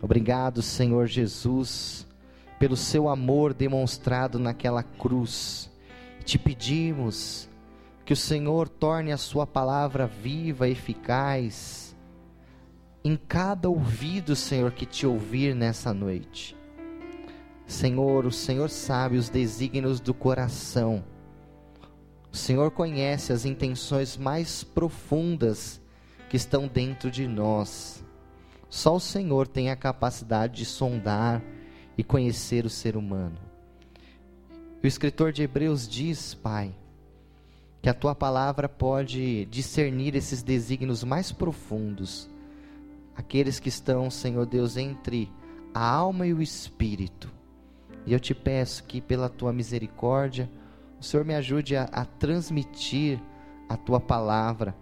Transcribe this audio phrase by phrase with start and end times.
[0.00, 2.06] Obrigado, Senhor Jesus,
[2.58, 5.70] pelo seu amor demonstrado naquela cruz.
[6.24, 7.48] Te pedimos
[8.04, 11.96] que o Senhor torne a sua palavra viva, eficaz,
[13.02, 16.56] em cada ouvido, Senhor, que te ouvir nessa noite.
[17.66, 21.04] Senhor, o Senhor sabe os desígnios do coração.
[22.32, 25.80] O Senhor conhece as intenções mais profundas
[26.28, 28.03] que estão dentro de nós.
[28.68, 31.42] Só o Senhor tem a capacidade de sondar
[31.96, 33.38] e conhecer o ser humano.
[34.82, 36.74] O escritor de Hebreus diz, Pai,
[37.80, 42.28] que a tua palavra pode discernir esses desígnios mais profundos,
[43.16, 45.30] aqueles que estão, Senhor Deus, entre
[45.72, 47.30] a alma e o espírito.
[48.06, 50.50] E eu te peço que, pela tua misericórdia,
[51.00, 53.20] o Senhor me ajude a, a transmitir
[53.68, 54.74] a tua palavra,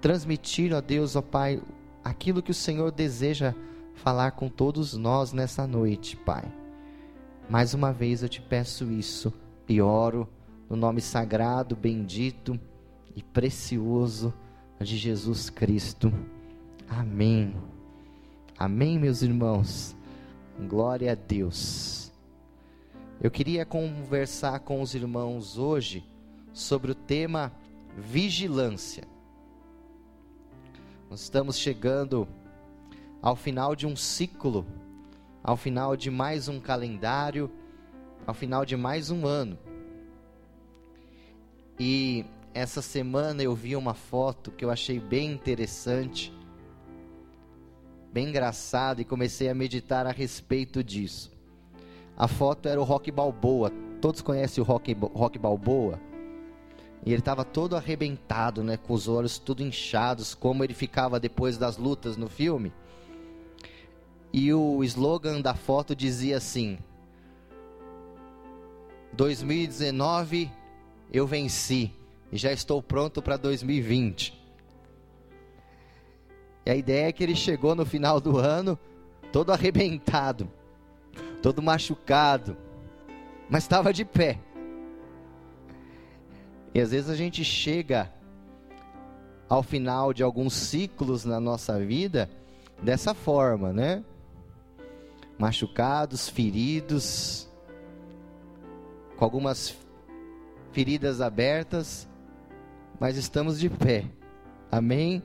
[0.00, 1.60] transmitir, ó Deus, ó Pai,
[2.04, 3.54] aquilo que o Senhor deseja
[3.94, 6.44] falar com todos nós nessa noite, Pai.
[7.48, 9.32] Mais uma vez eu te peço isso
[9.68, 10.28] e oro
[10.68, 12.58] no nome sagrado, bendito
[13.16, 14.32] e precioso
[14.80, 16.12] de Jesus Cristo.
[16.88, 17.54] Amém.
[18.58, 19.96] Amém, meus irmãos.
[20.68, 22.12] Glória a Deus.
[23.20, 26.04] Eu queria conversar com os irmãos hoje
[26.52, 27.52] sobre o tema
[27.96, 29.13] vigilância.
[31.14, 32.26] Nós estamos chegando
[33.22, 34.66] ao final de um ciclo,
[35.44, 37.48] ao final de mais um calendário,
[38.26, 39.56] ao final de mais um ano.
[41.78, 46.34] E essa semana eu vi uma foto que eu achei bem interessante,
[48.12, 51.30] bem engraçada e comecei a meditar a respeito disso.
[52.16, 53.70] A foto era o Rock Balboa.
[54.00, 56.00] Todos conhecem o Rock, Rock Balboa?
[57.04, 61.58] E ele estava todo arrebentado, né, com os olhos tudo inchados, como ele ficava depois
[61.58, 62.72] das lutas no filme.
[64.32, 66.78] E o slogan da foto dizia assim:
[69.12, 70.50] 2019
[71.12, 71.92] eu venci
[72.32, 74.42] e já estou pronto para 2020.
[76.66, 78.78] E a ideia é que ele chegou no final do ano
[79.30, 80.50] todo arrebentado,
[81.42, 82.56] todo machucado,
[83.50, 84.38] mas estava de pé.
[86.74, 88.12] E às vezes a gente chega
[89.48, 92.28] ao final de alguns ciclos na nossa vida
[92.82, 94.04] dessa forma, né?
[95.38, 97.48] Machucados, feridos,
[99.16, 99.76] com algumas
[100.72, 102.08] feridas abertas,
[102.98, 104.06] mas estamos de pé.
[104.70, 105.22] Amém?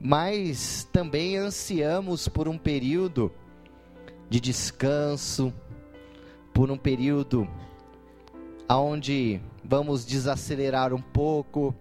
[0.00, 3.30] Mas também ansiamos por um período
[4.30, 5.52] de descanso,
[6.54, 7.46] por um período
[8.68, 11.74] aonde vamos desacelerar um pouco,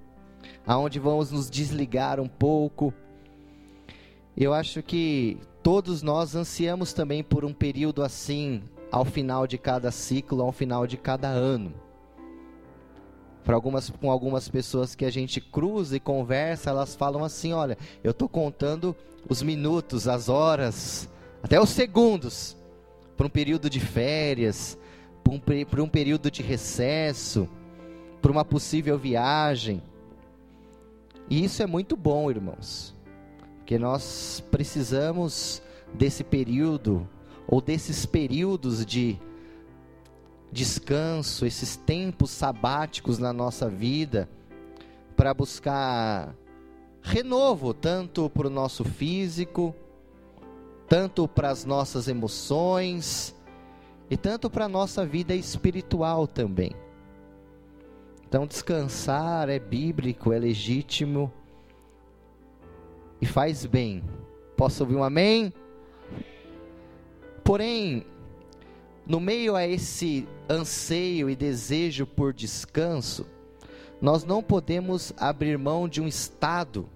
[0.65, 2.93] aonde vamos nos desligar um pouco.
[4.35, 9.91] Eu acho que todos nós ansiamos também por um período assim, ao final de cada
[9.91, 11.73] ciclo, ao final de cada ano.
[13.43, 17.77] Para algumas, com algumas pessoas que a gente cruza e conversa, elas falam assim: olha,
[18.03, 18.95] eu estou contando
[19.29, 21.07] os minutos, as horas,
[21.43, 22.57] até os segundos,
[23.15, 24.77] para um período de férias,
[25.25, 27.49] por um, período de recesso,
[28.21, 29.81] por uma possível viagem.
[31.27, 32.95] E isso é muito bom, irmãos,
[33.57, 37.09] porque nós precisamos desse período,
[37.47, 39.17] ou desses períodos de
[40.51, 44.29] descanso, esses tempos sabáticos na nossa vida,
[45.17, 46.35] para buscar
[47.01, 49.75] renovo, tanto para o nosso físico,
[50.87, 53.35] tanto para as nossas emoções,
[54.09, 56.71] e tanto para a nossa vida espiritual também.
[58.27, 61.31] Então, descansar é bíblico, é legítimo
[63.21, 64.03] e faz bem.
[64.57, 65.53] Posso ouvir um amém?
[67.43, 68.05] Porém,
[69.05, 73.25] no meio a esse anseio e desejo por descanso,
[74.01, 76.89] nós não podemos abrir mão de um estado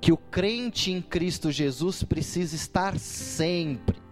[0.00, 4.05] que o crente em Cristo Jesus precisa estar sempre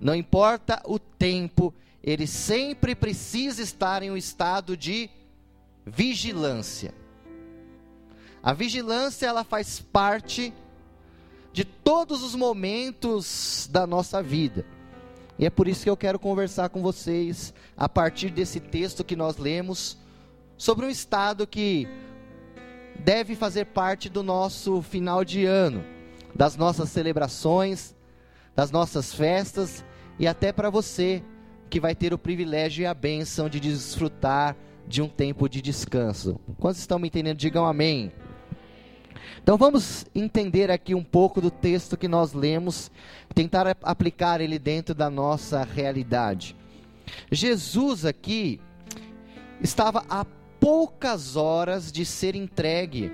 [0.00, 1.72] não importa o tempo,
[2.02, 5.10] ele sempre precisa estar em um estado de
[5.84, 6.94] vigilância.
[8.42, 10.54] A vigilância ela faz parte
[11.52, 14.64] de todos os momentos da nossa vida.
[15.38, 19.16] E é por isso que eu quero conversar com vocês a partir desse texto que
[19.16, 19.98] nós lemos
[20.56, 21.88] sobre um estado que
[23.00, 25.84] deve fazer parte do nosso final de ano,
[26.34, 27.94] das nossas celebrações,
[28.54, 29.84] das nossas festas
[30.18, 31.22] e até para você
[31.68, 36.40] que vai ter o privilégio e a bênção de desfrutar de um tempo de descanso.
[36.58, 37.36] Quantos estão me entendendo?
[37.36, 38.12] Digam amém.
[39.42, 42.90] Então vamos entender aqui um pouco do texto que nós lemos,
[43.34, 46.56] tentar aplicar ele dentro da nossa realidade.
[47.30, 48.60] Jesus aqui
[49.60, 50.24] estava a
[50.58, 53.12] poucas horas de ser entregue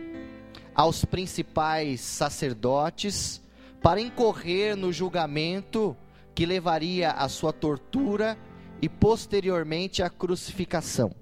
[0.74, 3.42] aos principais sacerdotes
[3.82, 5.96] para incorrer no julgamento
[6.34, 8.38] que levaria à sua tortura
[8.80, 11.14] e posteriormente à crucificação.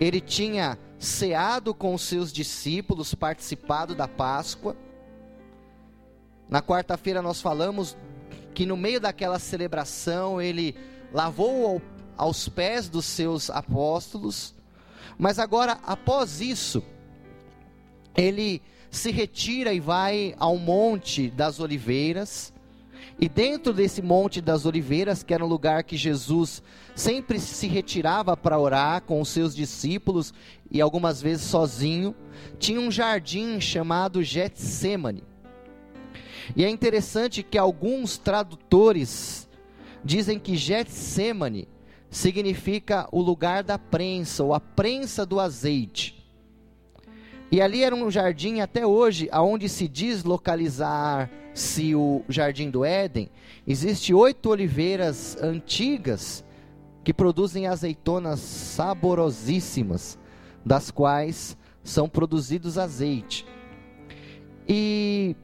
[0.00, 4.76] Ele tinha ceado com os seus discípulos, participado da Páscoa.
[6.48, 7.96] Na quarta-feira nós falamos
[8.52, 10.76] que no meio daquela celebração ele
[11.12, 11.82] lavou ao,
[12.16, 14.54] aos pés dos seus apóstolos,
[15.16, 16.82] mas agora, após isso,
[18.16, 22.52] ele se retira e vai ao Monte das Oliveiras.
[23.20, 26.62] E dentro desse Monte das Oliveiras, que era um lugar que Jesus
[26.94, 30.32] sempre se retirava para orar com os seus discípulos
[30.70, 32.14] e algumas vezes sozinho,
[32.58, 35.22] tinha um jardim chamado Getsemane.
[36.56, 39.46] E é interessante que alguns tradutores
[40.02, 41.68] dizem que Getsemane
[42.08, 46.19] significa o lugar da prensa, ou a prensa do azeite.
[47.52, 53.28] E ali era um jardim até hoje, aonde se diz localizar-se o jardim do Éden.
[53.66, 56.44] Existem oito oliveiras antigas
[57.02, 60.16] que produzem azeitonas saborosíssimas,
[60.64, 63.44] das quais são produzidos azeite.
[64.68, 65.34] E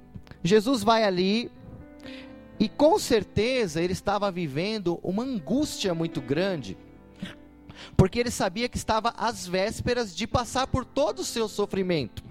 [0.44, 1.50] Jesus vai ali
[2.58, 6.76] e com certeza ele estava vivendo uma angústia muito grande,
[7.96, 12.23] porque ele sabia que estava às vésperas de passar por todo o seu sofrimento.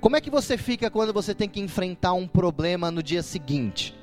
[0.00, 3.94] Como é que você fica quando você tem que enfrentar um problema no dia seguinte?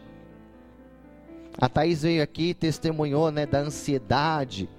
[1.59, 4.69] A Thaís veio aqui e testemunhou né, da ansiedade,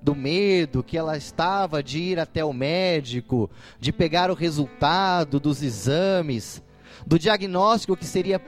[0.00, 3.50] do medo que ela estava de ir até o médico,
[3.80, 6.62] de pegar o resultado dos exames
[7.04, 8.40] do diagnóstico que seria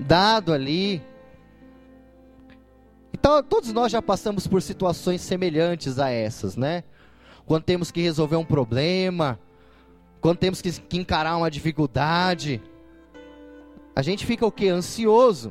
[0.00, 1.02] dado ali.
[3.18, 6.84] Então, todos nós já passamos por situações semelhantes a essas, né?
[7.46, 9.40] Quando temos que resolver um problema,
[10.20, 12.60] quando temos que, que encarar uma dificuldade,
[13.94, 14.68] a gente fica o que?
[14.68, 15.50] Ansioso.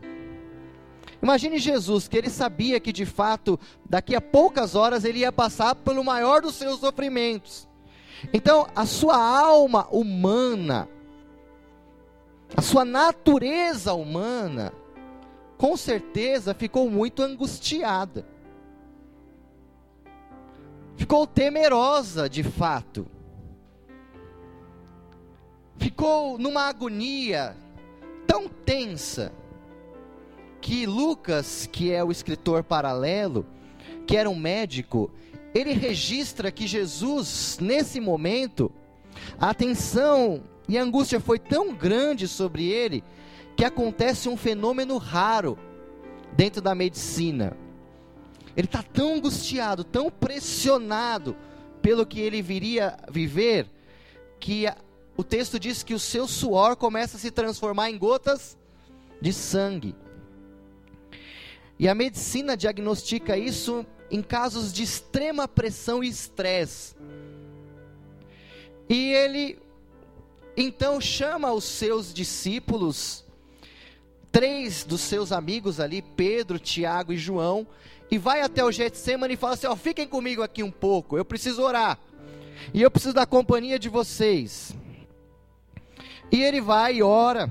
[1.24, 3.60] Imagine Jesus, que ele sabia que de fato,
[3.90, 7.68] daqui a poucas horas, ele ia passar pelo maior dos seus sofrimentos.
[8.32, 10.88] Então, a sua alma humana,
[12.56, 14.72] a sua natureza humana,
[15.58, 18.26] com certeza ficou muito angustiada.
[20.96, 23.06] Ficou temerosa de fato.
[25.78, 27.56] Ficou numa agonia
[28.26, 29.32] tão tensa
[30.62, 33.46] que Lucas, que é o escritor paralelo,
[34.08, 35.12] que era um médico,
[35.54, 38.72] ele registra que Jesus, nesse momento,
[39.40, 43.04] a atenção e a angústia foi tão grande sobre ele
[43.56, 45.58] que acontece um fenômeno raro
[46.34, 47.56] dentro da medicina.
[48.56, 51.36] Ele está tão angustiado, tão pressionado
[51.82, 53.68] pelo que ele viria viver,
[54.40, 54.76] que a,
[55.18, 58.58] o texto diz que o seu suor começa a se transformar em gotas
[59.22, 59.96] de sangue.
[61.78, 66.96] E a medicina diagnostica isso em casos de extrema pressão e estresse.
[68.88, 69.60] E ele
[70.56, 73.25] então chama os seus discípulos,
[74.36, 77.66] três dos seus amigos ali, Pedro, Tiago e João,
[78.12, 81.24] e vai até o Getsemane e fala assim: ó, fiquem comigo aqui um pouco, eu
[81.24, 81.98] preciso orar,
[82.74, 84.76] e eu preciso da companhia de vocês.
[86.30, 87.50] E ele vai e ora,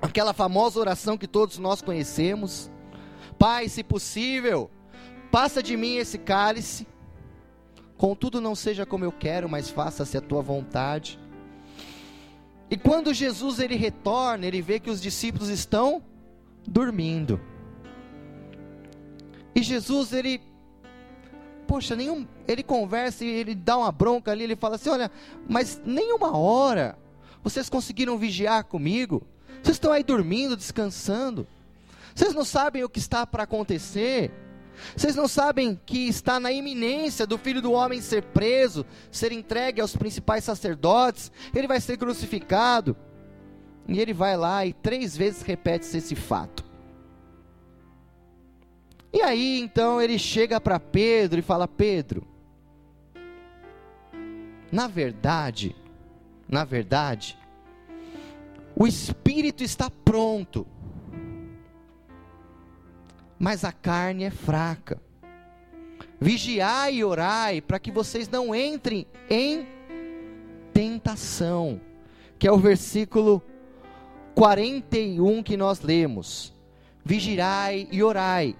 [0.00, 2.70] aquela famosa oração que todos nós conhecemos:
[3.38, 4.70] Pai, se possível,
[5.30, 6.86] passa de mim esse cálice,
[7.98, 11.20] contudo não seja como eu quero, mas faça-se a tua vontade.
[12.72, 16.02] E quando Jesus ele retorna, ele vê que os discípulos estão
[16.66, 17.38] dormindo.
[19.54, 20.40] E Jesus ele
[21.66, 25.10] poxa, nenhum, ele conversa e ele dá uma bronca ali, ele fala assim: "Olha,
[25.46, 26.98] mas nenhuma hora
[27.44, 29.22] vocês conseguiram vigiar comigo?
[29.62, 31.46] Vocês estão aí dormindo, descansando?
[32.14, 34.30] Vocês não sabem o que está para acontecer?"
[34.96, 39.80] Vocês não sabem que está na iminência do filho do homem ser preso, ser entregue
[39.80, 42.96] aos principais sacerdotes, ele vai ser crucificado.
[43.88, 46.64] E ele vai lá e três vezes repete esse fato.
[49.12, 52.26] E aí então ele chega para Pedro e fala: Pedro,
[54.70, 55.76] na verdade,
[56.48, 57.38] na verdade,
[58.74, 60.66] o espírito está pronto,
[63.42, 65.02] mas a carne é fraca.
[66.20, 69.66] Vigiai e orai para que vocês não entrem em
[70.72, 71.80] tentação,
[72.38, 73.42] que é o versículo
[74.36, 76.54] 41 que nós lemos.
[77.04, 78.54] Vigirai e orai.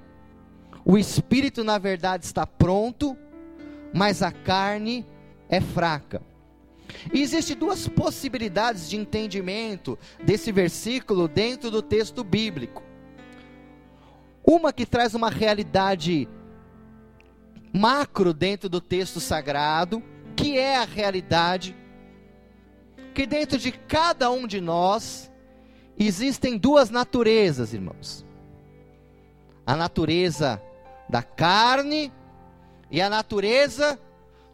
[0.84, 3.16] O espírito, na verdade, está pronto,
[3.94, 5.06] mas a carne
[5.48, 6.20] é fraca.
[7.14, 12.82] E existem duas possibilidades de entendimento desse versículo dentro do texto bíblico.
[14.44, 16.28] Uma que traz uma realidade
[17.72, 20.02] macro dentro do texto sagrado,
[20.36, 21.76] que é a realidade
[23.14, 25.30] que dentro de cada um de nós
[25.98, 28.24] existem duas naturezas, irmãos.
[29.66, 30.60] A natureza
[31.08, 32.12] da carne
[32.90, 33.98] e a natureza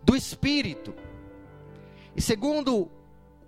[0.03, 0.95] do espírito.
[2.17, 2.91] E segundo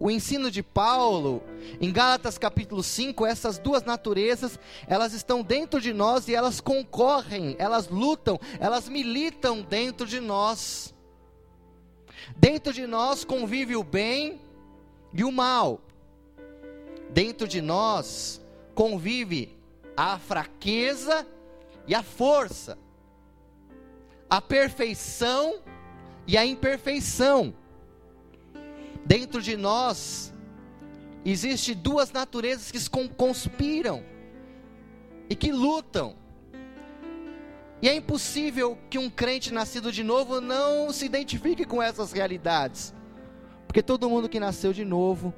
[0.00, 1.42] o ensino de Paulo,
[1.78, 7.54] em Gálatas capítulo 5, essas duas naturezas, elas estão dentro de nós e elas concorrem,
[7.58, 10.94] elas lutam, elas militam dentro de nós.
[12.34, 14.40] Dentro de nós convive o bem
[15.12, 15.82] e o mal.
[17.10, 18.40] Dentro de nós
[18.74, 19.54] convive
[19.94, 21.26] a fraqueza
[21.86, 22.78] e a força,
[24.30, 25.60] a perfeição
[26.26, 27.52] e a imperfeição.
[29.04, 30.32] Dentro de nós
[31.24, 32.78] existe duas naturezas que
[33.16, 34.02] conspiram
[35.28, 36.16] e que lutam.
[37.82, 42.94] E é impossível que um crente nascido de novo não se identifique com essas realidades.
[43.66, 45.32] Porque todo mundo que nasceu de novo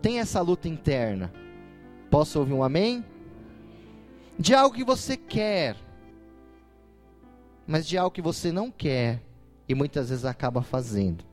[0.00, 1.32] tem essa luta interna.
[2.10, 3.04] Posso ouvir um amém?
[4.38, 5.76] De algo que você quer,
[7.66, 9.20] mas de algo que você não quer
[9.68, 11.27] e muitas vezes acaba fazendo.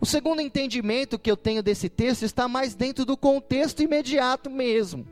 [0.00, 5.06] O segundo entendimento que eu tenho desse texto está mais dentro do contexto imediato mesmo.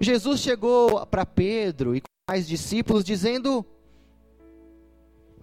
[0.00, 3.64] Jesus chegou para Pedro e mais discípulos dizendo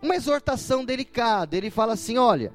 [0.02, 1.56] uma exortação delicada.
[1.56, 2.54] Ele fala assim: Olha,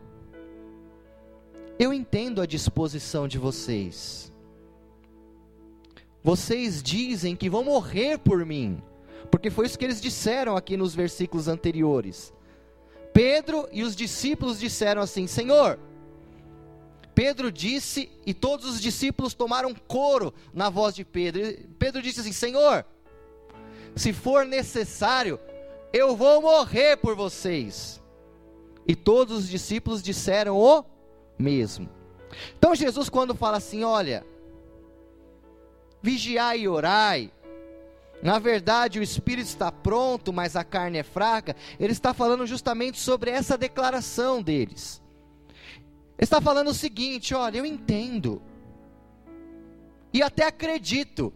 [1.79, 4.33] eu entendo a disposição de vocês.
[6.23, 8.83] Vocês dizem que vão morrer por mim,
[9.31, 12.35] porque foi isso que eles disseram aqui nos versículos anteriores.
[13.19, 15.77] Pedro e os discípulos disseram assim: Senhor,
[17.17, 21.43] Pedro disse, e todos os discípulos tomaram coro na voz de Pedro.
[21.81, 22.87] Pedro disse assim: Senhor,
[23.97, 25.41] se for necessário,
[25.93, 28.01] eu vou morrer por vocês.
[28.87, 30.85] E todos os discípulos disseram o
[31.37, 31.91] mesmo.
[32.57, 34.25] Então Jesus, quando fala assim: Olha,
[36.01, 37.33] vigiai e orai,
[38.21, 41.55] na verdade, o espírito está pronto, mas a carne é fraca.
[41.79, 45.01] Ele está falando justamente sobre essa declaração deles.
[46.19, 48.43] Ele está falando o seguinte: olha, eu entendo,
[50.13, 51.33] e até acredito,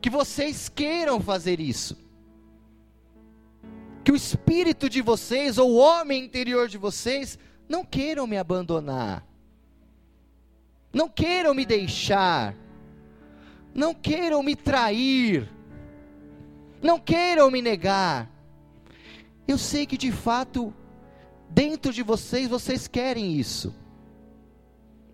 [0.00, 1.96] que vocês queiram fazer isso.
[4.04, 9.26] Que o espírito de vocês, ou o homem interior de vocês, não queiram me abandonar,
[10.92, 12.54] não queiram me deixar,
[13.74, 15.57] não queiram me trair
[16.82, 18.30] não queiram me negar.
[19.46, 20.72] Eu sei que de fato,
[21.48, 23.74] dentro de vocês, vocês querem isso.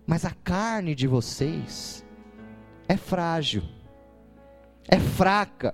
[0.05, 2.05] Mas a carne de vocês
[2.87, 3.63] é frágil,
[4.87, 5.73] é fraca.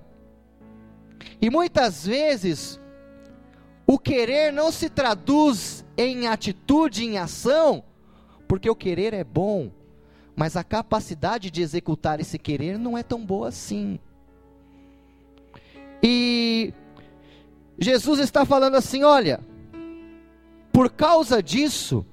[1.40, 2.80] E muitas vezes,
[3.86, 7.84] o querer não se traduz em atitude, em ação,
[8.48, 9.70] porque o querer é bom,
[10.34, 13.98] mas a capacidade de executar esse querer não é tão boa assim.
[16.02, 16.74] E
[17.78, 19.40] Jesus está falando assim: olha,
[20.72, 22.04] por causa disso,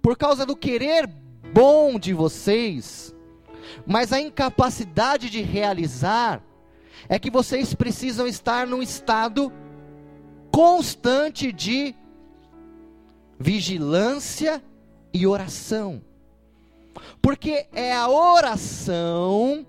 [0.00, 1.08] por causa do querer
[1.52, 3.14] bom de vocês,
[3.86, 6.42] mas a incapacidade de realizar,
[7.08, 9.52] é que vocês precisam estar num estado
[10.50, 11.94] constante de
[13.38, 14.62] vigilância
[15.12, 16.02] e oração.
[17.22, 19.66] Porque é a oração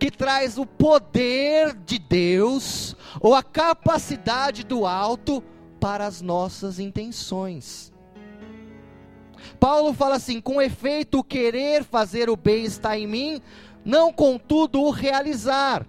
[0.00, 5.44] que traz o poder de Deus ou a capacidade do alto
[5.78, 7.92] para as nossas intenções.
[9.60, 13.42] Paulo fala assim: com efeito, o querer fazer o bem está em mim,
[13.84, 15.86] não contudo o realizar.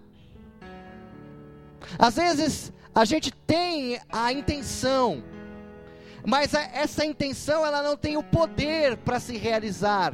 [1.98, 5.24] Às vezes a gente tem a intenção,
[6.26, 10.14] mas essa intenção ela não tem o poder para se realizar.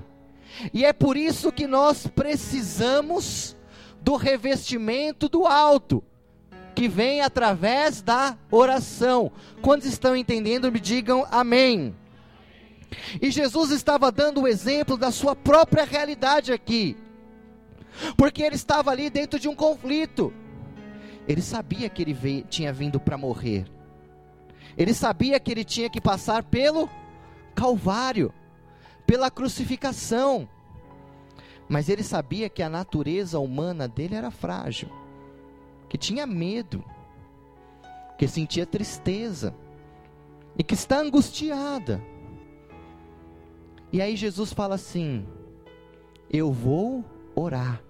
[0.71, 3.56] E é por isso que nós precisamos
[4.07, 6.01] do revestimento do alto,
[6.73, 9.33] que vem através da oração.
[9.61, 11.93] Quantos estão entendendo, me digam amém.
[13.21, 16.95] E Jesus estava dando o exemplo da sua própria realidade aqui,
[18.15, 20.33] porque ele estava ali dentro de um conflito.
[21.27, 23.65] Ele sabia que ele veio, tinha vindo para morrer.
[24.77, 26.89] Ele sabia que ele tinha que passar pelo
[27.53, 28.33] Calvário,
[29.05, 30.47] pela crucificação.
[31.69, 34.89] Mas ele sabia que a natureza humana dele era frágil,
[35.89, 36.83] que tinha medo,
[38.17, 39.53] que sentia tristeza
[40.57, 42.01] e que está angustiada.
[43.91, 45.25] E aí Jesus fala assim:
[46.29, 47.03] Eu vou
[47.35, 47.81] orar.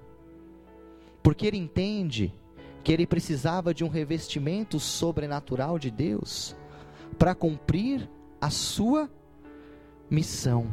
[1.21, 2.33] Porque ele entende
[2.83, 6.55] que ele precisava de um revestimento sobrenatural de Deus
[7.17, 9.09] para cumprir a sua
[10.09, 10.67] missão.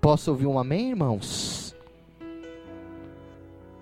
[0.00, 1.67] Posso ouvir um amém, irmãos?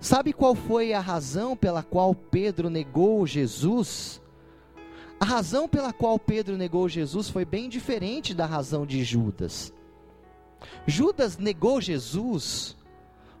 [0.07, 4.21] Sabe qual foi a razão pela qual Pedro negou Jesus?
[5.19, 9.73] A razão pela qual Pedro negou Jesus foi bem diferente da razão de Judas.
[10.85, 12.77] Judas negou Jesus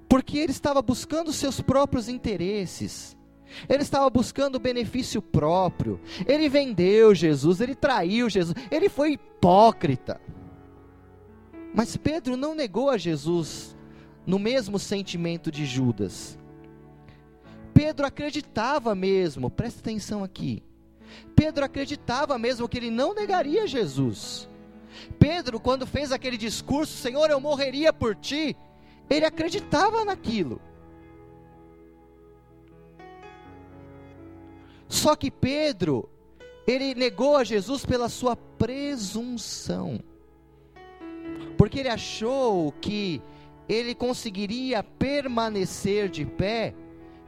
[0.09, 3.15] porque ele estava buscando seus próprios interesses.
[3.69, 6.01] Ele estava buscando benefício próprio.
[6.27, 10.19] Ele vendeu Jesus, ele traiu Jesus, ele foi hipócrita.
[11.73, 13.73] Mas Pedro não negou a Jesus
[14.25, 16.37] no mesmo sentimento de Judas.
[17.77, 20.63] Pedro acreditava mesmo, presta atenção aqui.
[21.35, 24.49] Pedro acreditava mesmo que ele não negaria Jesus.
[25.19, 28.57] Pedro, quando fez aquele discurso, Senhor, eu morreria por ti,
[29.07, 30.59] ele acreditava naquilo.
[34.89, 36.09] Só que Pedro,
[36.65, 39.99] ele negou a Jesus pela sua presunção.
[41.55, 43.21] Porque ele achou que
[43.69, 46.73] ele conseguiria permanecer de pé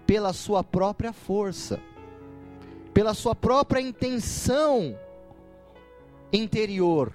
[0.09, 1.79] pela sua própria força,
[2.91, 4.97] pela sua própria intenção
[6.33, 7.13] interior.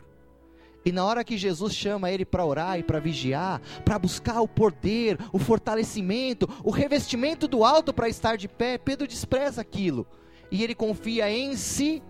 [0.85, 4.47] E na hora que Jesus chama ele para orar e para vigiar, para buscar o
[4.47, 10.07] poder, o fortalecimento, o revestimento do alto para estar de pé, Pedro despreza aquilo
[10.49, 12.01] e ele confia em si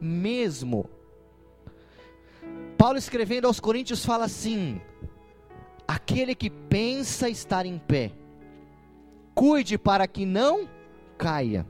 [0.00, 0.90] mesmo.
[2.76, 4.80] Paulo escrevendo aos Coríntios fala assim:
[5.86, 8.10] aquele que pensa estar em pé,
[9.34, 10.68] cuide para que não
[11.18, 11.66] caia.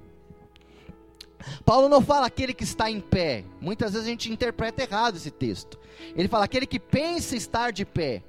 [1.64, 3.44] Paulo não fala aquele que está em pé.
[3.60, 5.78] Muitas vezes a gente interpreta errado esse texto.
[6.16, 8.22] Ele fala aquele que pensa estar de pé.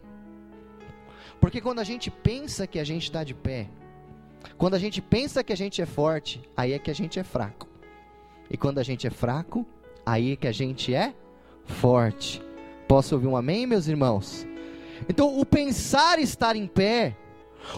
[1.39, 3.69] Porque quando a gente pensa que a gente está de pé,
[4.57, 7.23] quando a gente pensa que a gente é forte, aí é que a gente é
[7.23, 7.67] fraco.
[8.49, 9.65] E quando a gente é fraco,
[10.05, 11.13] aí é que a gente é
[11.65, 12.41] forte.
[12.87, 14.47] Posso ouvir um amém, meus irmãos?
[15.09, 17.15] Então, o pensar estar em pé,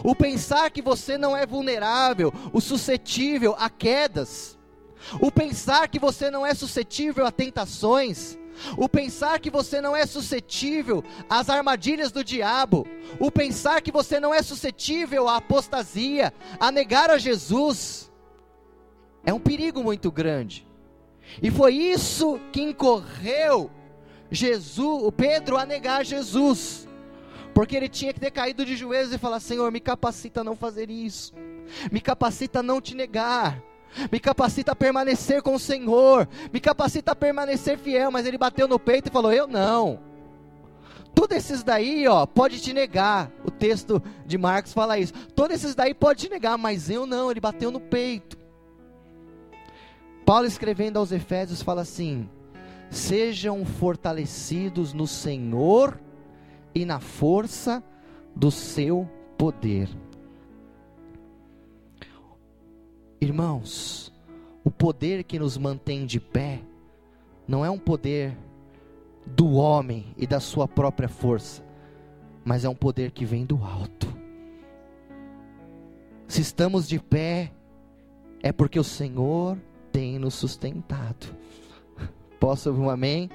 [0.02, 4.58] o pensar que você não é vulnerável, o suscetível a quedas,
[5.20, 8.38] o pensar que você não é suscetível a tentações,
[8.76, 12.86] o pensar que você não é suscetível às armadilhas do diabo,
[13.18, 18.10] o pensar que você não é suscetível à apostasia, a negar a Jesus,
[19.24, 20.66] é um perigo muito grande.
[21.42, 23.70] E foi isso que incorreu
[24.30, 26.87] Jesus, o Pedro a negar Jesus.
[27.58, 30.54] Porque ele tinha que ter caído de joelhos e falar: Senhor, me capacita a não
[30.54, 31.34] fazer isso.
[31.90, 33.60] Me capacita a não te negar.
[34.12, 36.28] Me capacita a permanecer com o Senhor.
[36.52, 38.12] Me capacita a permanecer fiel.
[38.12, 39.98] Mas ele bateu no peito e falou: Eu não.
[41.12, 43.28] Todos esses daí, ó, pode te negar.
[43.44, 45.12] O texto de Marcos fala isso.
[45.34, 47.28] Todos esses daí pode te negar, mas eu não.
[47.28, 48.38] Ele bateu no peito.
[50.24, 52.30] Paulo escrevendo aos Efésios fala assim:
[52.88, 55.98] Sejam fortalecidos no Senhor
[56.78, 57.82] e na força
[58.34, 59.88] do seu poder.
[63.20, 64.12] Irmãos,
[64.62, 66.60] o poder que nos mantém de pé
[67.48, 68.36] não é um poder
[69.26, 71.64] do homem e da sua própria força,
[72.44, 74.06] mas é um poder que vem do alto.
[76.28, 77.50] Se estamos de pé,
[78.40, 79.58] é porque o Senhor
[79.90, 81.34] tem nos sustentado.
[82.38, 83.28] Posso ouvir um amém?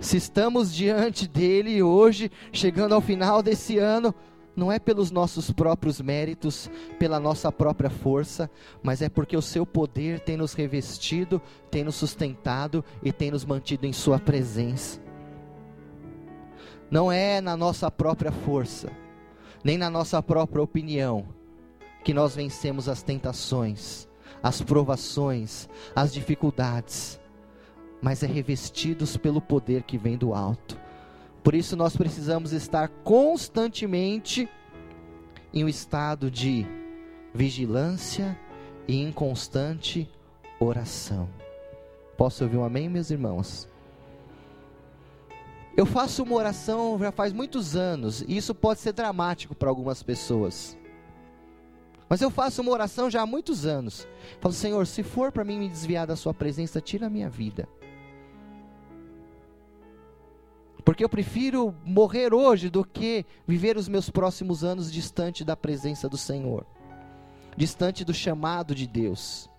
[0.00, 4.14] Se estamos diante dele hoje, chegando ao final desse ano,
[4.54, 8.50] não é pelos nossos próprios méritos, pela nossa própria força,
[8.82, 13.44] mas é porque o seu poder tem nos revestido, tem nos sustentado e tem nos
[13.44, 15.00] mantido em sua presença.
[16.90, 18.90] Não é na nossa própria força,
[19.62, 21.26] nem na nossa própria opinião,
[22.02, 24.08] que nós vencemos as tentações,
[24.42, 27.20] as provações, as dificuldades,
[28.00, 30.78] mas é revestidos pelo poder que vem do alto.
[31.42, 34.48] Por isso nós precisamos estar constantemente
[35.52, 36.66] em um estado de
[37.32, 38.38] vigilância
[38.88, 40.08] e inconstante
[40.58, 41.28] oração.
[42.16, 43.68] Posso ouvir um amém, meus irmãos?
[45.76, 50.02] Eu faço uma oração já faz muitos anos, e isso pode ser dramático para algumas
[50.02, 50.76] pessoas.
[52.08, 54.08] Mas eu faço uma oração já há muitos anos.
[54.40, 57.68] Falo, Senhor, se for para mim me desviar da Sua presença, tira a minha vida.
[60.86, 66.08] Porque eu prefiro morrer hoje do que viver os meus próximos anos distante da presença
[66.08, 66.64] do Senhor,
[67.56, 69.50] distante do chamado de Deus.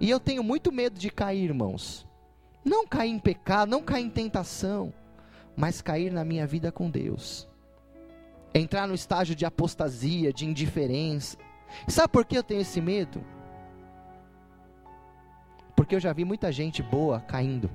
[0.00, 2.04] E eu tenho muito medo de cair, irmãos.
[2.64, 4.92] Não cair em pecado, não cair em tentação,
[5.56, 7.48] mas cair na minha vida com Deus.
[8.52, 11.38] Entrar no estágio de apostasia, de indiferença.
[11.86, 13.24] Sabe por que eu tenho esse medo?
[15.76, 17.70] Porque eu já vi muita gente boa caindo.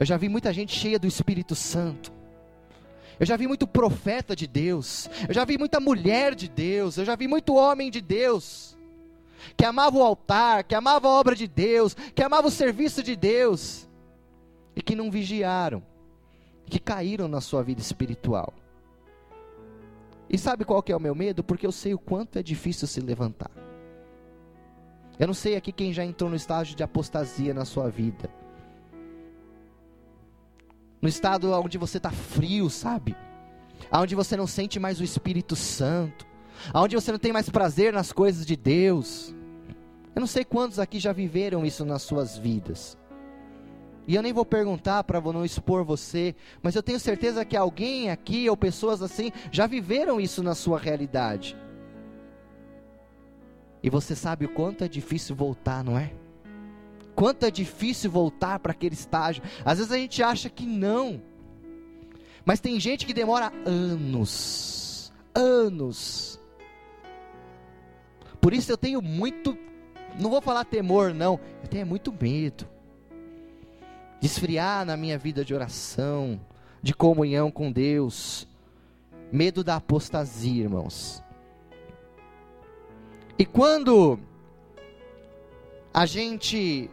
[0.00, 2.10] Eu já vi muita gente cheia do Espírito Santo.
[3.18, 5.10] Eu já vi muito profeta de Deus.
[5.28, 6.96] Eu já vi muita mulher de Deus.
[6.96, 8.78] Eu já vi muito homem de Deus.
[9.58, 13.14] Que amava o altar, que amava a obra de Deus, que amava o serviço de
[13.14, 13.86] Deus.
[14.74, 15.82] E que não vigiaram.
[16.64, 18.54] Que caíram na sua vida espiritual.
[20.30, 21.44] E sabe qual que é o meu medo?
[21.44, 23.50] Porque eu sei o quanto é difícil se levantar.
[25.18, 28.39] Eu não sei aqui quem já entrou no estágio de apostasia na sua vida
[31.00, 33.16] no estado onde você está frio, sabe?
[33.92, 36.26] Onde você não sente mais o Espírito Santo,
[36.74, 39.34] onde você não tem mais prazer nas coisas de Deus.
[40.14, 42.98] Eu não sei quantos aqui já viveram isso nas suas vidas.
[44.06, 48.10] E eu nem vou perguntar para não expor você, mas eu tenho certeza que alguém
[48.10, 51.56] aqui ou pessoas assim já viveram isso na sua realidade.
[53.82, 56.12] E você sabe o quanto é difícil voltar, não é?
[57.20, 59.42] Quanto é difícil voltar para aquele estágio.
[59.62, 61.20] Às vezes a gente acha que não,
[62.46, 66.40] mas tem gente que demora anos, anos.
[68.40, 69.54] Por isso eu tenho muito,
[70.18, 72.66] não vou falar temor, não, eu tenho muito medo
[74.18, 76.40] de esfriar na minha vida de oração,
[76.82, 78.48] de comunhão com Deus,
[79.30, 81.22] medo da apostasia, irmãos.
[83.38, 84.18] E quando
[85.92, 86.88] a gente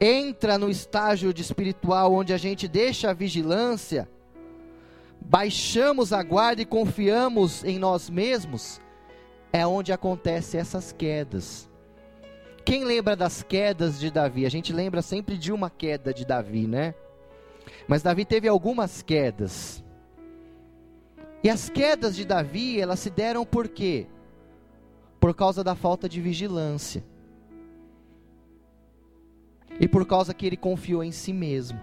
[0.00, 4.08] entra no estágio de espiritual onde a gente deixa a vigilância,
[5.20, 8.80] baixamos a guarda e confiamos em nós mesmos,
[9.52, 11.68] é onde acontecem essas quedas.
[12.64, 14.44] Quem lembra das quedas de Davi?
[14.44, 16.94] A gente lembra sempre de uma queda de Davi, né?
[17.86, 19.82] Mas Davi teve algumas quedas.
[21.42, 24.06] E as quedas de Davi, elas se deram por quê?
[25.18, 27.02] Por causa da falta de vigilância
[29.80, 31.80] e por causa que ele confiou em si mesmo.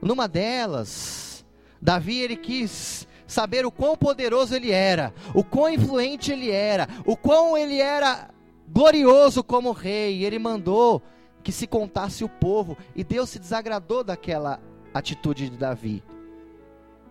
[0.00, 1.44] Numa delas,
[1.80, 7.16] Davi ele quis saber o quão poderoso ele era, o quão influente ele era, o
[7.16, 8.28] quão ele era
[8.68, 10.24] glorioso como rei.
[10.24, 11.02] Ele mandou
[11.42, 14.60] que se contasse o povo, e Deus se desagradou daquela
[14.94, 16.02] atitude de Davi.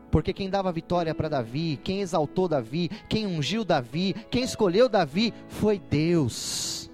[0.10, 5.34] Porque quem dava vitória para Davi, quem exaltou Davi, quem ungiu Davi, quem escolheu Davi
[5.48, 6.91] foi Deus.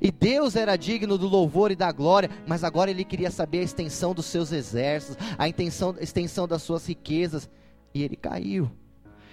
[0.00, 3.64] E Deus era digno do louvor e da glória, mas agora ele queria saber a
[3.64, 7.48] extensão dos seus exércitos, a extensão, a extensão das suas riquezas,
[7.94, 8.70] e ele caiu.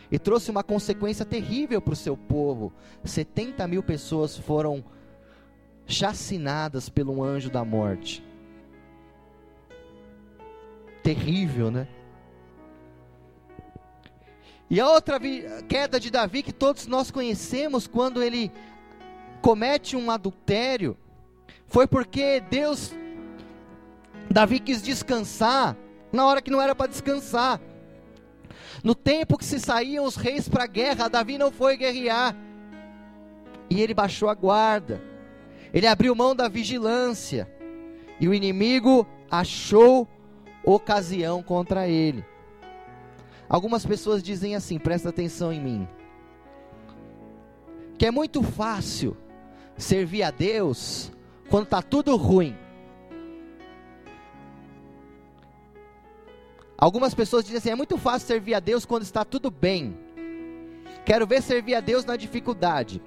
[0.10, 2.72] E trouxe uma consequência terrível para o seu povo:
[3.04, 4.84] 70 mil pessoas foram
[5.86, 8.24] chacinadas pelo anjo da morte.
[11.04, 11.88] Terrível, né?
[14.70, 15.18] E a outra
[15.68, 18.52] queda de Davi que todos nós conhecemos, quando ele
[19.48, 20.98] comete um adultério,
[21.68, 22.94] foi porque Deus,
[24.30, 25.78] Davi quis descansar,
[26.12, 27.62] na hora que não era para descansar.
[28.84, 32.36] No tempo que se saíam os reis para a guerra, Davi não foi guerrear.
[33.70, 35.02] E ele baixou a guarda.
[35.74, 37.50] Ele abriu mão da vigilância.
[38.20, 40.10] E o inimigo achou
[40.62, 42.26] ocasião contra ele.
[43.48, 45.88] Algumas pessoas dizem assim: presta atenção em mim.
[47.98, 49.16] Que é muito fácil
[49.78, 51.12] servir a Deus
[51.50, 52.56] quando está tudo ruim.
[56.78, 59.98] Algumas pessoas dizem assim: é muito fácil servir a Deus quando está tudo bem.
[61.06, 63.02] Quero ver servir a Deus na dificuldade.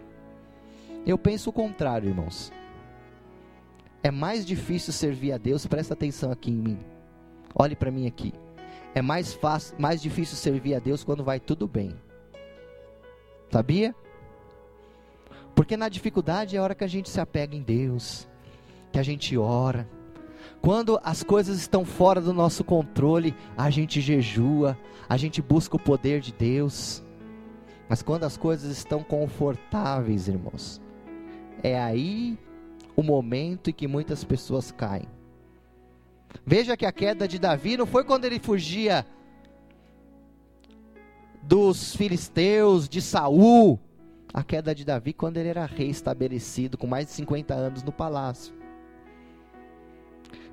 [1.07, 2.53] Eu penso o contrário, irmãos.
[4.03, 6.79] É mais difícil servir a Deus, presta atenção aqui em mim.
[7.55, 8.33] Olhe para mim aqui.
[8.95, 11.95] É mais fácil, mais difícil servir a Deus quando vai tudo bem.
[13.51, 13.95] Sabia?
[15.61, 18.27] Porque na dificuldade é a hora que a gente se apega em Deus,
[18.91, 19.87] que a gente ora.
[20.63, 24.75] Quando as coisas estão fora do nosso controle, a gente jejua,
[25.07, 27.05] a gente busca o poder de Deus.
[27.91, 30.81] Mas quando as coisas estão confortáveis, irmãos,
[31.63, 32.39] é aí
[32.97, 35.11] o momento em que muitas pessoas caem.
[36.43, 39.05] Veja que a queda de Davi não foi quando ele fugia
[41.43, 43.79] dos filisteus, de Saul,
[44.33, 47.93] a queda de Davi quando ele era rei estabelecido, com mais de 50 anos no
[47.93, 48.55] palácio.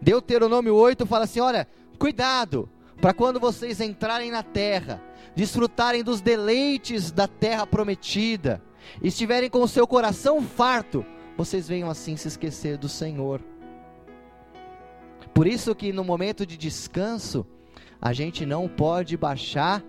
[0.01, 2.69] Deuteronômio 8 fala assim: olha, cuidado,
[3.01, 5.01] para quando vocês entrarem na terra,
[5.35, 8.61] desfrutarem dos deleites da terra prometida,
[9.01, 11.05] estiverem com o seu coração farto,
[11.37, 13.41] vocês venham assim se esquecer do Senhor.
[15.33, 17.45] Por isso que no momento de descanso,
[18.01, 19.83] a gente não pode baixar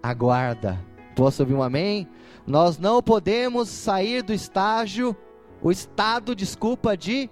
[0.00, 0.78] a guarda.
[1.16, 2.08] Posso ouvir um amém?
[2.46, 5.16] Nós não podemos sair do estágio,
[5.62, 7.30] o estado, desculpa, de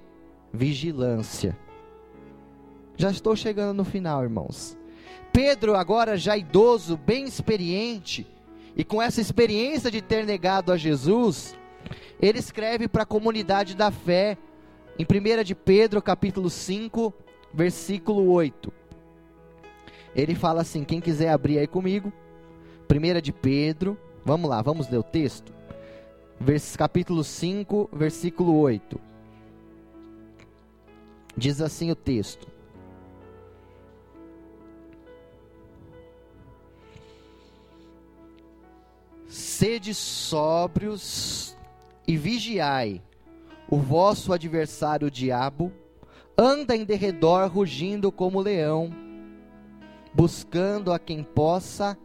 [0.53, 1.59] vigilância.
[2.97, 4.79] Já estou chegando no final, irmãos.
[5.33, 8.27] Pedro, agora já idoso, bem experiente,
[8.77, 11.57] e com essa experiência de ter negado a Jesus,
[12.21, 14.37] ele escreve para a comunidade da fé,
[14.99, 17.13] em 1 de Pedro, capítulo 5,
[17.53, 18.73] versículo 8.
[20.15, 22.13] Ele fala assim: quem quiser abrir aí comigo,
[22.91, 23.99] 1 de Pedro,
[24.31, 25.53] vamos lá, vamos ler o texto.
[26.39, 29.01] Vers, capítulo 5, versículo 8.
[31.37, 32.47] Diz assim o texto:
[39.27, 41.57] Sede sóbrios
[42.07, 43.03] e vigiai.
[43.69, 45.73] O vosso adversário, o diabo,
[46.39, 48.93] anda em derredor rugindo como leão,
[50.15, 51.99] buscando a quem possa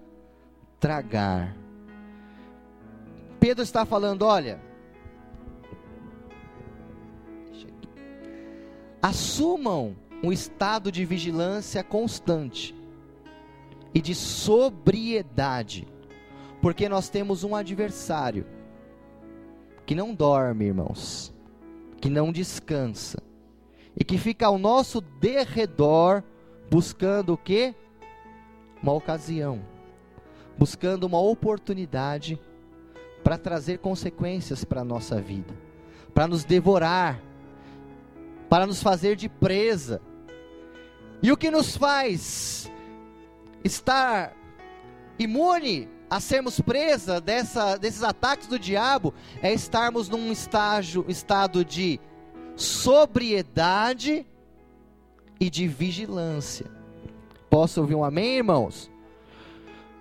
[0.79, 1.64] tragar.
[3.45, 4.59] Pedro está falando: olha,
[8.99, 12.73] assumam um estado de vigilância constante
[13.93, 15.87] e de sobriedade
[16.59, 18.47] porque nós temos um adversário
[19.85, 21.31] que não dorme, irmãos,
[22.01, 23.21] que não descansa
[23.95, 26.23] e que fica ao nosso derredor
[26.67, 27.75] buscando o que?
[28.81, 29.61] Uma ocasião,
[30.57, 32.39] buscando uma oportunidade
[33.25, 35.51] para trazer consequências para a nossa vida,
[36.13, 37.19] para nos devorar,
[38.47, 39.99] para nos fazer de presa.
[41.23, 42.71] E o que nos faz
[43.63, 44.31] estar
[45.17, 49.11] imune a sermos presa dessa, desses ataques do diabo
[49.41, 51.99] é estarmos num estágio, estado de
[52.55, 54.23] sobriedade
[55.39, 56.67] e de vigilância.
[57.49, 58.91] Posso ouvir um amém, irmãos?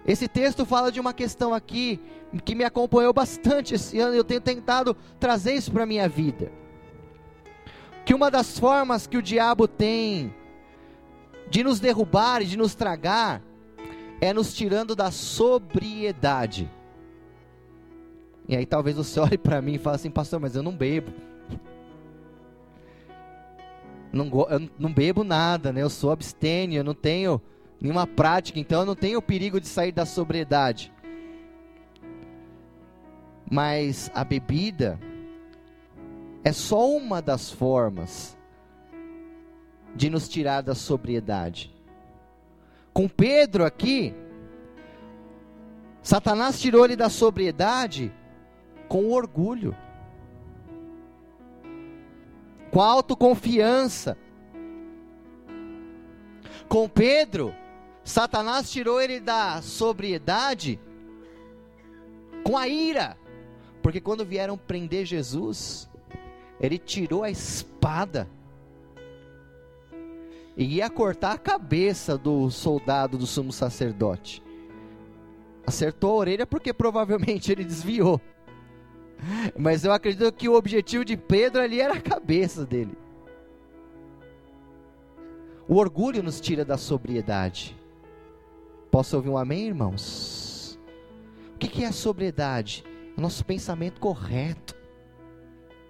[0.07, 1.99] Esse texto fala de uma questão aqui
[2.45, 6.53] que me acompanhou bastante esse ano, eu tenho tentado trazer isso para a minha vida.
[8.05, 10.35] Que uma das formas que o diabo tem
[11.49, 13.43] de nos derrubar e de nos tragar
[14.21, 16.71] é nos tirando da sobriedade.
[18.47, 21.12] E aí talvez você olhe para mim e fale assim, pastor, mas eu não bebo.
[24.12, 25.83] Não, eu não bebo nada, né?
[25.83, 27.40] Eu sou abstêmio, eu não tenho
[27.85, 30.90] nenhuma prática, então eu não tenho o perigo de sair da sobriedade.
[33.51, 34.99] Mas a bebida
[36.42, 38.38] é só uma das formas
[39.94, 41.75] de nos tirar da sobriedade.
[42.90, 44.14] Com Pedro aqui,
[46.03, 48.11] Satanás tirou ele da sobriedade
[48.88, 49.77] com orgulho,
[52.70, 54.16] com autoconfiança.
[56.66, 57.55] Com Pedro,
[58.05, 60.79] Satanás tirou ele da sobriedade
[62.45, 63.17] com a ira,
[63.83, 65.88] porque quando vieram prender Jesus,
[66.61, 68.29] ele tirou a espada
[70.57, 74.43] e ia cortar a cabeça do soldado do sumo sacerdote.
[75.67, 78.21] Acertou a orelha porque provavelmente ele desviou.
[79.57, 82.97] Mas eu acredito que o objetivo de Pedro ali era a cabeça dele.
[85.67, 87.75] O orgulho nos tira da sobriedade.
[88.94, 90.78] Posso ouvir um amém, irmãos?
[91.52, 92.85] O que é a sobriedade?
[93.18, 94.72] O nosso pensamento correto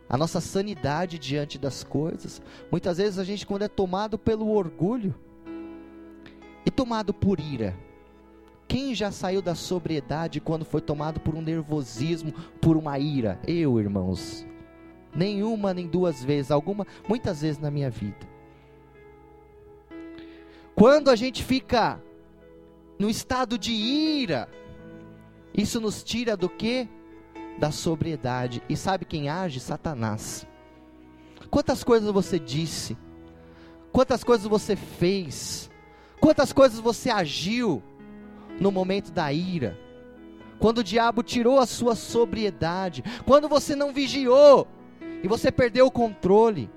[0.09, 2.41] a nossa sanidade diante das coisas.
[2.71, 5.15] Muitas vezes a gente, quando é tomado pelo orgulho
[6.65, 7.77] e tomado por ira,
[8.67, 13.39] quem já saiu da sobriedade quando foi tomado por um nervosismo, por uma ira?
[13.47, 14.47] Eu, irmãos.
[15.15, 18.27] Nenhuma, nem duas vezes, alguma, muitas vezes na minha vida.
[20.75, 22.01] Quando a gente fica
[22.99, 24.49] no estado de ira,
[25.53, 26.89] isso nos tira do que?
[27.59, 28.63] da sobriedade.
[28.69, 29.61] E sabe quem age?
[29.61, 30.47] Satanás.
[31.51, 32.97] Quantas coisas você disse?
[33.93, 35.71] Quantas coisas você fez?
[36.21, 37.83] Quantas coisas você agiu
[38.61, 39.79] no momento da ira?
[40.59, 44.67] Quando o diabo tirou a sua sobriedade, quando você não vigiou
[45.23, 46.71] e você perdeu o controle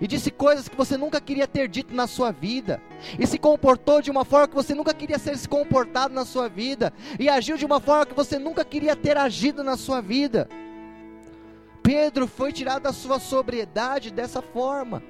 [0.00, 2.80] e disse coisas que você nunca queria ter dito na sua vida,
[3.18, 6.48] e se comportou de uma forma que você nunca queria ser se comportado na sua
[6.48, 10.48] vida, e agiu de uma forma que você nunca queria ter agido na sua vida.
[11.82, 15.02] Pedro foi tirado da sua sobriedade dessa forma.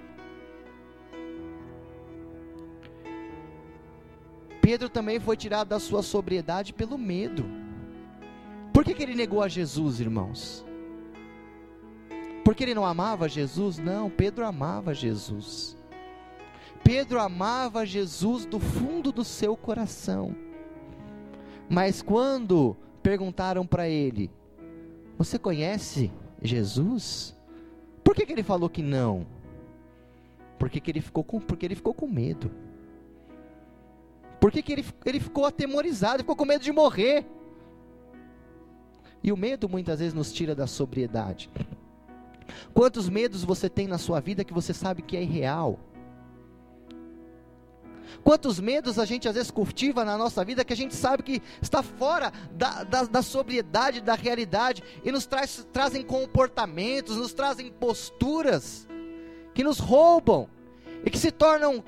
[4.61, 7.47] Pedro também foi tirado da sua sobriedade pelo medo.
[8.73, 10.67] Por que, que ele negou a Jesus, irmãos?
[12.47, 13.77] Porque ele não amava Jesus?
[13.77, 15.77] Não, Pedro amava Jesus.
[16.85, 20.33] Pedro amava Jesus do fundo do seu coração.
[21.69, 24.31] Mas quando perguntaram para ele:
[25.19, 26.09] Você conhece
[26.41, 27.37] Jesus?
[28.05, 29.27] Por que, que ele falou que não?
[30.57, 32.49] Porque que ele ficou com, porque ele ficou com medo.
[34.39, 37.27] Por que, que ele, ele ficou atemorizado, ficou com medo de morrer.
[39.21, 41.51] E o medo muitas vezes nos tira da sobriedade.
[42.73, 45.79] Quantos medos você tem na sua vida que você sabe que é irreal?
[48.23, 51.43] Quantos medos a gente às vezes cultiva na nossa vida que a gente sabe que
[51.61, 57.71] está fora da, da, da sobriedade, da realidade, e nos traz, trazem comportamentos, nos trazem
[57.71, 58.87] posturas
[59.55, 60.49] que nos roubam
[61.05, 61.83] e que se tornam,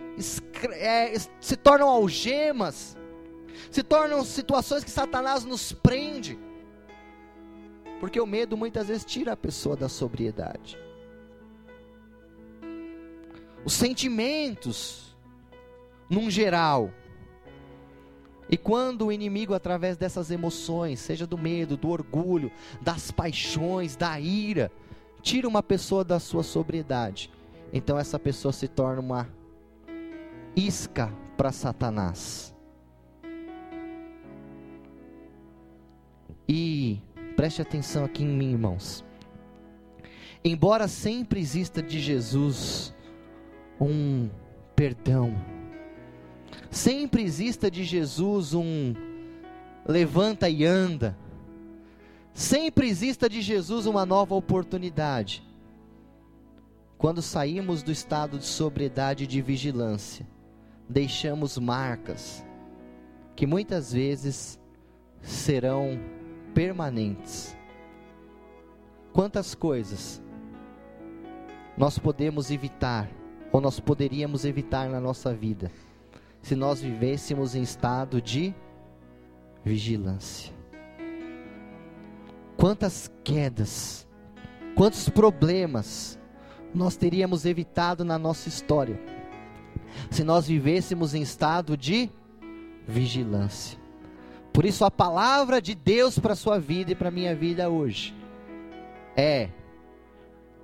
[0.72, 2.96] é, se tornam algemas,
[3.70, 6.38] se tornam situações que Satanás nos prende.
[8.00, 10.78] Porque o medo muitas vezes tira a pessoa da sobriedade.
[13.64, 15.16] Os sentimentos,
[16.08, 16.90] num geral.
[18.48, 24.18] E quando o inimigo, através dessas emoções, seja do medo, do orgulho, das paixões, da
[24.18, 24.70] ira,
[25.20, 27.30] tira uma pessoa da sua sobriedade,
[27.72, 29.28] então essa pessoa se torna uma
[30.56, 32.54] isca para Satanás.
[36.48, 37.02] E
[37.38, 39.04] preste atenção aqui em mim, irmãos.
[40.44, 42.92] Embora sempre exista de Jesus
[43.80, 44.28] um
[44.74, 45.40] perdão,
[46.68, 48.92] sempre exista de Jesus um
[49.86, 51.16] levanta e anda,
[52.34, 55.46] sempre exista de Jesus uma nova oportunidade.
[56.98, 60.26] Quando saímos do estado de sobriedade e de vigilância,
[60.88, 62.44] deixamos marcas
[63.36, 64.58] que muitas vezes
[65.22, 66.17] serão
[66.54, 67.56] permanentes.
[69.12, 70.22] Quantas coisas
[71.76, 73.08] nós podemos evitar,
[73.52, 75.70] ou nós poderíamos evitar na nossa vida,
[76.42, 78.54] se nós vivêssemos em estado de
[79.64, 80.52] vigilância?
[82.56, 84.06] Quantas quedas,
[84.74, 86.18] quantos problemas,
[86.74, 89.00] nós teríamos evitado na nossa história
[90.10, 92.10] se nós vivêssemos em estado de
[92.86, 93.77] vigilância.
[94.52, 97.68] Por isso, a palavra de Deus para a sua vida e para a minha vida
[97.68, 98.14] hoje
[99.16, 99.48] é: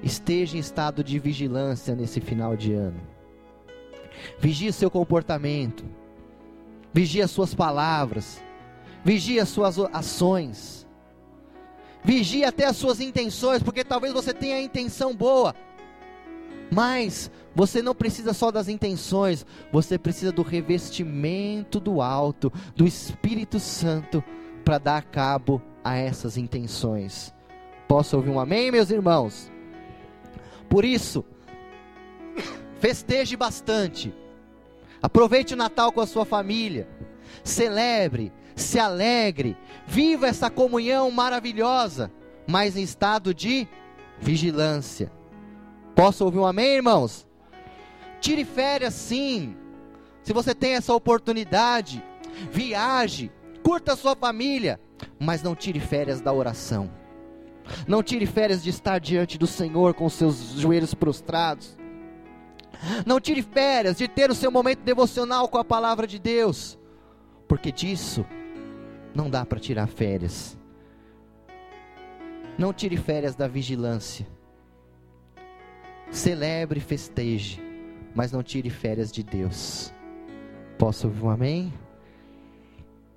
[0.02, 3.00] esteja em estado de vigilância nesse final de ano.
[4.38, 5.84] Vigie seu comportamento,
[6.92, 8.42] vigie as suas palavras,
[9.04, 10.86] vigie as suas ações,
[12.02, 15.54] vigie até as suas intenções, porque talvez você tenha a intenção boa,
[16.74, 23.60] mas você não precisa só das intenções, você precisa do revestimento do alto, do Espírito
[23.60, 24.24] Santo,
[24.64, 27.32] para dar cabo a essas intenções.
[27.86, 29.52] Posso ouvir um amém, meus irmãos?
[30.68, 31.24] Por isso,
[32.80, 34.12] festeje bastante,
[35.00, 36.88] aproveite o Natal com a sua família,
[37.44, 39.56] celebre, se alegre,
[39.86, 42.10] viva essa comunhão maravilhosa,
[42.48, 43.68] mas em estado de
[44.18, 45.12] vigilância
[45.94, 47.26] Posso ouvir um amém, irmãos?
[48.20, 49.56] Tire férias sim.
[50.22, 52.02] Se você tem essa oportunidade,
[52.50, 53.30] viaje,
[53.62, 54.80] curta a sua família,
[55.18, 56.90] mas não tire férias da oração.
[57.86, 61.76] Não tire férias de estar diante do Senhor com seus joelhos prostrados.
[63.06, 66.78] Não tire férias de ter o seu momento devocional com a palavra de Deus,
[67.48, 68.26] porque disso
[69.14, 70.58] não dá para tirar férias.
[72.58, 74.26] Não tire férias da vigilância.
[76.14, 77.60] Celebre, festeje,
[78.14, 79.92] mas não tire férias de Deus.
[80.78, 81.74] Posso ouvir um amém?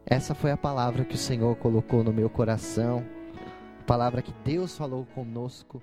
[0.03, 3.05] Essa foi a palavra que o Senhor colocou no meu coração,
[3.85, 5.79] palavra que Deus falou conosco